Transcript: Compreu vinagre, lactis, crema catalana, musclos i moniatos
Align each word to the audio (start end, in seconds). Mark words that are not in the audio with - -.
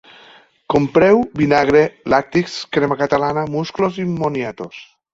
Compreu 0.73 1.21
vinagre, 1.41 1.85
lactis, 2.15 2.57
crema 2.79 3.01
catalana, 3.05 3.47
musclos 3.59 4.05
i 4.07 4.11
moniatos 4.19 4.87